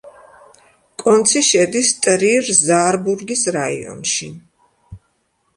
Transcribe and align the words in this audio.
კონცი 1.01 1.43
შედის 1.49 1.91
ტრირ-ზაარბურგის 2.07 3.45
რაიონში. 3.59 4.31